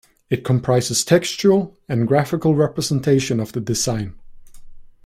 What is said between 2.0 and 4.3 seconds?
graphical representations of the design.